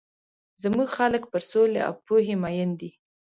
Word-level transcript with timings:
زموږ 0.61 0.87
خلک 0.97 1.23
پر 1.31 1.41
سولي 1.51 1.81
او 1.87 1.93
پوهي 2.05 2.35
مۀين 2.43 2.71
دي. 2.79 2.89